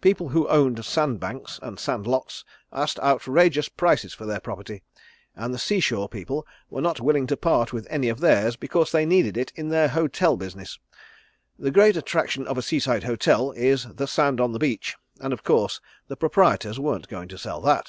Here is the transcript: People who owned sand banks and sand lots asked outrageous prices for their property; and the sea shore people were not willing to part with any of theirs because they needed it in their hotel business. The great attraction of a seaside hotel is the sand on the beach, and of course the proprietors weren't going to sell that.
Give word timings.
People 0.00 0.28
who 0.28 0.46
owned 0.46 0.84
sand 0.84 1.18
banks 1.18 1.58
and 1.60 1.80
sand 1.80 2.06
lots 2.06 2.44
asked 2.72 3.00
outrageous 3.00 3.68
prices 3.68 4.14
for 4.14 4.24
their 4.24 4.38
property; 4.38 4.84
and 5.34 5.52
the 5.52 5.58
sea 5.58 5.80
shore 5.80 6.08
people 6.08 6.46
were 6.70 6.80
not 6.80 7.00
willing 7.00 7.26
to 7.26 7.36
part 7.36 7.72
with 7.72 7.84
any 7.90 8.08
of 8.08 8.20
theirs 8.20 8.54
because 8.54 8.92
they 8.92 9.04
needed 9.04 9.36
it 9.36 9.52
in 9.56 9.70
their 9.70 9.88
hotel 9.88 10.36
business. 10.36 10.78
The 11.58 11.72
great 11.72 11.96
attraction 11.96 12.46
of 12.46 12.56
a 12.56 12.62
seaside 12.62 13.02
hotel 13.02 13.50
is 13.50 13.86
the 13.92 14.06
sand 14.06 14.40
on 14.40 14.52
the 14.52 14.60
beach, 14.60 14.94
and 15.20 15.32
of 15.32 15.42
course 15.42 15.80
the 16.06 16.14
proprietors 16.16 16.78
weren't 16.78 17.08
going 17.08 17.26
to 17.30 17.36
sell 17.36 17.60
that. 17.62 17.86